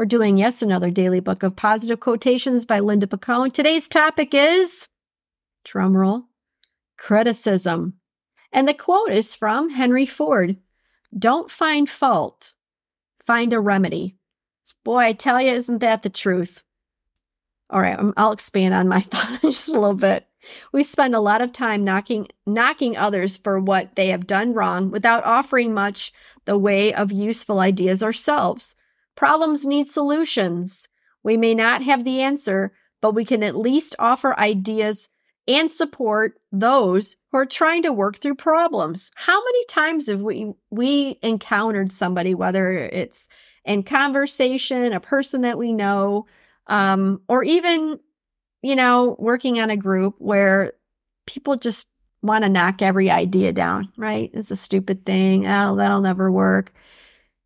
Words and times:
We're 0.00 0.06
doing, 0.06 0.38
yes, 0.38 0.62
another 0.62 0.90
daily 0.90 1.20
book 1.20 1.42
of 1.42 1.56
positive 1.56 2.00
quotations 2.00 2.64
by 2.64 2.80
Linda 2.80 3.06
Picone. 3.06 3.52
Today's 3.52 3.86
topic 3.86 4.32
is, 4.32 4.88
drumroll, 5.62 6.24
criticism. 6.96 7.98
And 8.50 8.66
the 8.66 8.72
quote 8.72 9.10
is 9.10 9.34
from 9.34 9.68
Henry 9.68 10.06
Ford 10.06 10.56
Don't 11.14 11.50
find 11.50 11.86
fault, 11.86 12.54
find 13.26 13.52
a 13.52 13.60
remedy. 13.60 14.16
Boy, 14.84 15.00
I 15.00 15.12
tell 15.12 15.38
you, 15.38 15.52
isn't 15.52 15.80
that 15.80 16.02
the 16.02 16.08
truth? 16.08 16.64
All 17.68 17.82
right, 17.82 17.98
um, 17.98 18.14
I'll 18.16 18.32
expand 18.32 18.72
on 18.72 18.88
my 18.88 19.00
thought 19.02 19.42
just 19.42 19.68
a 19.68 19.78
little 19.78 19.92
bit. 19.92 20.26
We 20.72 20.82
spend 20.82 21.14
a 21.14 21.20
lot 21.20 21.42
of 21.42 21.52
time 21.52 21.84
knocking 21.84 22.28
knocking 22.46 22.96
others 22.96 23.36
for 23.36 23.60
what 23.60 23.96
they 23.96 24.06
have 24.06 24.26
done 24.26 24.54
wrong 24.54 24.90
without 24.90 25.26
offering 25.26 25.74
much 25.74 26.10
the 26.46 26.56
way 26.56 26.94
of 26.94 27.12
useful 27.12 27.60
ideas 27.60 28.02
ourselves. 28.02 28.76
Problems 29.20 29.66
need 29.66 29.86
solutions. 29.86 30.88
We 31.22 31.36
may 31.36 31.54
not 31.54 31.82
have 31.82 32.04
the 32.04 32.22
answer, 32.22 32.72
but 33.02 33.14
we 33.14 33.26
can 33.26 33.42
at 33.42 33.54
least 33.54 33.94
offer 33.98 34.34
ideas 34.40 35.10
and 35.46 35.70
support 35.70 36.40
those 36.50 37.16
who 37.30 37.36
are 37.36 37.44
trying 37.44 37.82
to 37.82 37.92
work 37.92 38.16
through 38.16 38.36
problems. 38.36 39.10
How 39.16 39.38
many 39.38 39.64
times 39.66 40.08
have 40.08 40.22
we 40.22 40.54
we 40.70 41.18
encountered 41.22 41.92
somebody 41.92 42.34
whether 42.34 42.72
it's 42.72 43.28
in 43.66 43.82
conversation, 43.82 44.94
a 44.94 45.00
person 45.00 45.42
that 45.42 45.58
we 45.58 45.74
know, 45.74 46.24
um, 46.68 47.20
or 47.28 47.44
even, 47.44 48.00
you 48.62 48.74
know, 48.74 49.16
working 49.18 49.60
on 49.60 49.68
a 49.68 49.76
group 49.76 50.14
where 50.16 50.72
people 51.26 51.56
just 51.56 51.90
want 52.22 52.44
to 52.44 52.48
knock 52.48 52.80
every 52.80 53.10
idea 53.10 53.52
down, 53.52 53.92
right? 53.98 54.30
It's 54.32 54.50
a 54.50 54.56
stupid 54.56 55.04
thing. 55.04 55.46
Oh, 55.46 55.76
that'll 55.76 56.00
never 56.00 56.32
work. 56.32 56.72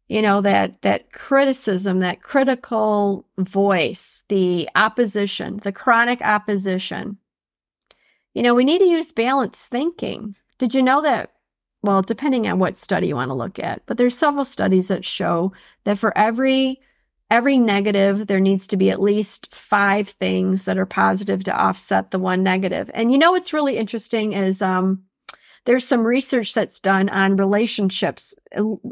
You 0.08 0.20
know, 0.20 0.40
that 0.42 0.82
that 0.82 1.12
criticism, 1.12 2.00
that 2.00 2.20
critical 2.22 3.26
voice, 3.38 4.24
the 4.28 4.68
opposition, 4.74 5.58
the 5.58 5.72
chronic 5.72 6.20
opposition. 6.20 7.18
You 8.34 8.42
know, 8.42 8.54
we 8.54 8.64
need 8.64 8.80
to 8.80 8.84
use 8.86 9.12
balanced 9.12 9.70
thinking. 9.70 10.36
Did 10.58 10.74
you 10.74 10.82
know 10.82 11.00
that 11.02 11.30
well, 11.84 12.00
depending 12.00 12.48
on 12.48 12.58
what 12.58 12.78
study 12.78 13.08
you 13.08 13.16
want 13.16 13.30
to 13.30 13.34
look 13.34 13.58
at, 13.58 13.82
but 13.84 13.98
there's 13.98 14.16
several 14.16 14.46
studies 14.46 14.88
that 14.88 15.04
show 15.04 15.52
that 15.84 15.98
for 15.98 16.16
every 16.16 16.80
every 17.30 17.58
negative 17.58 18.26
there 18.26 18.40
needs 18.40 18.66
to 18.68 18.76
be 18.76 18.90
at 18.90 19.00
least 19.02 19.52
5 19.54 20.08
things 20.08 20.64
that 20.64 20.78
are 20.78 20.86
positive 20.86 21.44
to 21.44 21.54
offset 21.54 22.10
the 22.10 22.18
one 22.18 22.42
negative. 22.42 22.90
And 22.94 23.12
you 23.12 23.18
know 23.18 23.32
what's 23.32 23.52
really 23.52 23.76
interesting 23.76 24.32
is 24.32 24.62
um 24.62 25.04
there's 25.64 25.86
some 25.86 26.06
research 26.06 26.54
that's 26.54 26.78
done 26.78 27.08
on 27.08 27.36
relationships, 27.36 28.34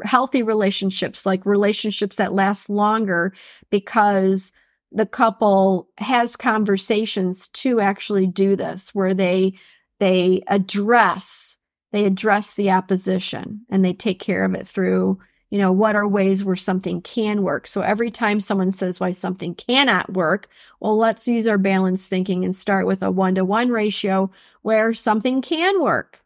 healthy 0.03 0.41
relationships, 0.41 1.25
like 1.25 1.45
relationships 1.45 2.15
that 2.15 2.33
last 2.33 2.69
longer 2.69 3.33
because 3.69 4.51
the 4.91 5.05
couple 5.05 5.89
has 5.97 6.35
conversations 6.35 7.47
to 7.49 7.79
actually 7.79 8.27
do 8.27 8.55
this 8.55 8.93
where 8.93 9.13
they 9.13 9.53
they 9.99 10.43
address 10.47 11.57
they 11.91 12.05
address 12.05 12.55
the 12.55 12.71
opposition 12.71 13.61
and 13.69 13.85
they 13.85 13.93
take 13.93 14.19
care 14.19 14.43
of 14.43 14.53
it 14.53 14.67
through 14.67 15.19
you 15.49 15.59
know 15.59 15.71
what 15.71 15.95
are 15.95 16.07
ways 16.07 16.43
where 16.43 16.55
something 16.55 17.01
can 17.01 17.43
work. 17.43 17.67
So 17.67 17.81
every 17.81 18.09
time 18.09 18.39
someone 18.39 18.71
says 18.71 18.99
why 18.99 19.11
something 19.11 19.55
cannot 19.55 20.13
work 20.13 20.47
well 20.79 20.97
let's 20.97 21.27
use 21.27 21.47
our 21.47 21.57
balanced 21.57 22.09
thinking 22.09 22.43
and 22.43 22.55
start 22.55 22.87
with 22.87 23.03
a 23.03 23.11
one 23.11 23.35
to 23.35 23.45
one 23.45 23.69
ratio 23.69 24.31
where 24.61 24.93
something 24.93 25.41
can 25.41 25.81
work 25.81 26.22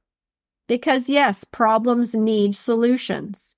because 0.68 1.10
yes 1.10 1.44
problems 1.44 2.14
need 2.14 2.56
solutions 2.56 3.56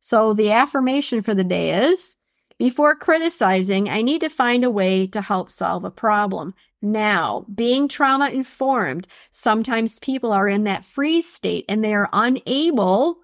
so 0.00 0.34
the 0.34 0.50
affirmation 0.50 1.22
for 1.22 1.34
the 1.34 1.44
day 1.44 1.86
is 1.86 2.16
before 2.62 2.94
criticizing, 2.94 3.88
I 3.88 4.02
need 4.02 4.20
to 4.20 4.28
find 4.28 4.62
a 4.62 4.70
way 4.70 5.06
to 5.08 5.20
help 5.20 5.50
solve 5.50 5.84
a 5.84 5.90
problem. 5.90 6.54
Now, 6.80 7.44
being 7.52 7.88
trauma 7.88 8.28
informed, 8.28 9.08
sometimes 9.32 9.98
people 9.98 10.32
are 10.32 10.48
in 10.48 10.62
that 10.62 10.84
freeze 10.84 11.28
state 11.28 11.64
and 11.68 11.82
they 11.82 11.92
are 11.92 12.08
unable 12.12 13.18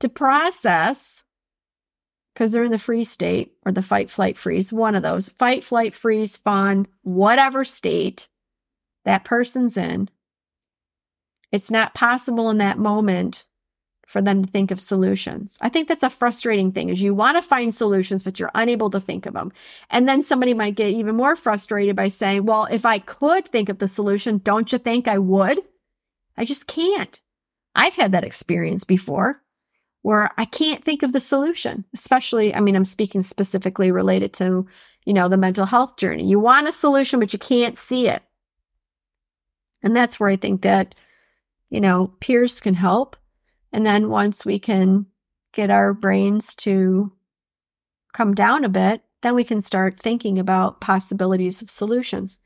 to 0.00 0.08
process 0.10 1.24
because 2.34 2.52
they're 2.52 2.64
in 2.64 2.70
the 2.70 2.78
freeze 2.78 3.10
state 3.10 3.52
or 3.64 3.72
the 3.72 3.80
fight, 3.80 4.10
flight, 4.10 4.36
freeze, 4.36 4.72
one 4.72 4.94
of 4.94 5.02
those 5.02 5.28
fight, 5.30 5.64
flight, 5.64 5.94
freeze, 5.94 6.36
fawn, 6.36 6.86
whatever 7.02 7.64
state 7.64 8.28
that 9.04 9.24
person's 9.24 9.76
in. 9.76 10.08
It's 11.52 11.70
not 11.70 11.94
possible 11.94 12.50
in 12.50 12.58
that 12.58 12.78
moment 12.78 13.44
for 14.06 14.20
them 14.20 14.44
to 14.44 14.50
think 14.50 14.70
of 14.70 14.80
solutions. 14.80 15.58
I 15.60 15.68
think 15.68 15.88
that's 15.88 16.02
a 16.02 16.10
frustrating 16.10 16.72
thing 16.72 16.88
is 16.88 17.00
you 17.00 17.14
want 17.14 17.36
to 17.36 17.42
find 17.42 17.74
solutions 17.74 18.22
but 18.22 18.40
you're 18.40 18.50
unable 18.54 18.90
to 18.90 19.00
think 19.00 19.26
of 19.26 19.34
them. 19.34 19.52
And 19.90 20.08
then 20.08 20.22
somebody 20.22 20.54
might 20.54 20.74
get 20.74 20.90
even 20.90 21.16
more 21.16 21.36
frustrated 21.36 21.94
by 21.94 22.08
saying, 22.08 22.44
"Well, 22.44 22.66
if 22.70 22.84
I 22.84 22.98
could 22.98 23.46
think 23.48 23.68
of 23.68 23.78
the 23.78 23.88
solution, 23.88 24.38
don't 24.38 24.72
you 24.72 24.78
think 24.78 25.06
I 25.06 25.18
would?" 25.18 25.60
I 26.36 26.44
just 26.44 26.66
can't. 26.66 27.20
I've 27.74 27.94
had 27.94 28.12
that 28.12 28.24
experience 28.24 28.84
before 28.84 29.42
where 30.02 30.30
I 30.36 30.44
can't 30.44 30.82
think 30.82 31.02
of 31.02 31.12
the 31.12 31.20
solution, 31.20 31.84
especially 31.94 32.54
I 32.54 32.60
mean 32.60 32.76
I'm 32.76 32.84
speaking 32.84 33.22
specifically 33.22 33.90
related 33.92 34.32
to, 34.34 34.66
you 35.04 35.14
know, 35.14 35.28
the 35.28 35.36
mental 35.36 35.66
health 35.66 35.96
journey. 35.96 36.26
You 36.26 36.40
want 36.40 36.68
a 36.68 36.72
solution 36.72 37.20
but 37.20 37.32
you 37.32 37.38
can't 37.38 37.76
see 37.76 38.08
it. 38.08 38.22
And 39.82 39.96
that's 39.96 40.18
where 40.18 40.28
I 40.28 40.36
think 40.36 40.62
that 40.62 40.94
you 41.72 41.80
know, 41.80 42.08
peers 42.20 42.60
can 42.60 42.74
help 42.74 43.16
and 43.72 43.86
then 43.86 44.10
once 44.10 44.44
we 44.44 44.58
can 44.58 45.06
get 45.52 45.70
our 45.70 45.94
brains 45.94 46.54
to 46.56 47.10
come 48.12 48.34
down 48.34 48.62
a 48.62 48.68
bit, 48.68 49.00
then 49.22 49.34
we 49.34 49.42
can 49.42 49.58
start 49.58 49.98
thinking 49.98 50.38
about 50.38 50.82
possibilities 50.82 51.62
of 51.62 51.70
solutions. 51.70 52.40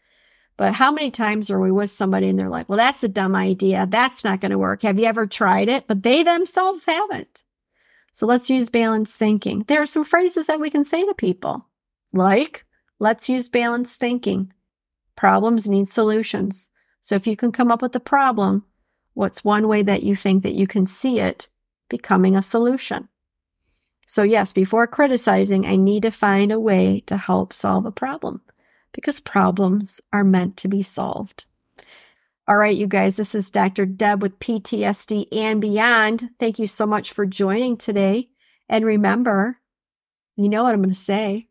But 0.57 0.75
how 0.75 0.93
many 0.93 1.11
times 1.11 1.51
are 1.51 1.61
we 1.61 1.73
with 1.73 1.91
somebody 1.91 2.29
and 2.29 2.39
they're 2.39 2.49
like, 2.49 2.69
well, 2.69 2.77
that's 2.77 3.03
a 3.03 3.09
dumb 3.09 3.35
idea. 3.35 3.85
That's 3.85 4.23
not 4.23 4.41
going 4.41 4.53
to 4.53 4.59
work. 4.59 4.83
Have 4.83 4.97
you 4.97 5.07
ever 5.07 5.27
tried 5.27 5.69
it? 5.69 5.89
But 5.89 6.05
they 6.05 6.23
themselves 6.23 6.87
haven't. 6.87 7.43
So 8.13 8.27
let's 8.27 8.49
use 8.49 8.71
balanced 8.71 9.19
thinking. 9.19 9.65
There 9.67 9.83
are 9.83 9.87
some 9.87 10.05
phrases 10.05 10.47
that 10.47 10.61
we 10.61 10.71
can 10.71 10.85
say 10.85 11.05
to 11.05 11.15
people 11.15 11.67
like, 12.13 12.65
let's 13.01 13.29
use 13.29 13.49
balanced 13.49 13.99
thinking. 13.99 14.53
Problems 15.17 15.69
need 15.69 15.89
solutions. 15.89 16.69
So 17.01 17.17
if 17.17 17.27
you 17.27 17.37
can 17.37 17.51
come 17.51 17.73
up 17.73 17.83
with 17.83 17.95
a 17.97 18.01
problem, 18.01 18.65
What's 19.17 19.43
one 19.43 19.67
way 19.67 19.81
that 19.81 20.03
you 20.03 20.15
think 20.15 20.43
that 20.43 20.55
you 20.55 20.67
can 20.67 20.85
see 20.85 21.21
it 21.21 21.49
becoming 21.89 22.37
a 22.37 22.43
solution? 22.43 23.09
So, 24.07 24.23
yes, 24.23 24.53
before 24.53 24.87
criticizing, 24.87 25.65
I 25.65 25.77
need 25.77 26.03
to 26.03 26.11
find 26.11 26.53
a 26.53 26.61
way 26.61 27.03
to 27.07 27.17
help 27.17 27.55
solve 27.55 27.87
a 27.87 27.91
problem. 27.91 28.43
because 28.93 29.21
problems 29.21 30.03
are 30.13 30.23
meant 30.23 30.59
to 30.59 30.69
be 30.69 30.83
solved. 30.83 31.47
All 32.47 32.59
right, 32.59 32.77
you 32.77 32.87
guys, 32.87 33.17
this 33.17 33.35
is 33.35 33.51
Dr. 33.51 33.87
Deb 33.87 34.23
with 34.23 34.39
PTSD 34.39 35.29
and 35.33 35.63
Beyond. 35.63 36.31
Thank 36.39 36.59
you 36.59 36.67
so 36.67 36.87
much 36.87 37.11
for 37.13 37.25
joining 37.25 37.79
today. 37.79 38.29
And 38.69 38.85
remember, 38.85 39.61
you 40.37 40.51
know 40.51 40.63
what 40.63 40.75
I'm 40.75 40.83
going 40.83 40.95
to 40.95 40.95
say. 40.95 41.49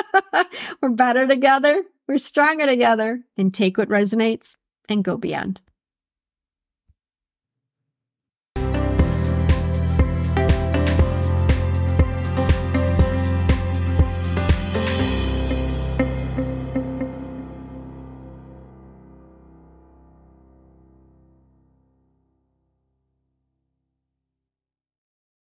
We're 0.82 0.90
better 0.90 1.28
together, 1.28 1.84
we're 2.08 2.18
stronger 2.18 2.66
together, 2.66 3.22
and 3.36 3.54
take 3.54 3.78
what 3.78 3.88
resonates 3.88 4.56
and 4.88 5.04
go 5.04 5.16
beyond. 5.16 5.60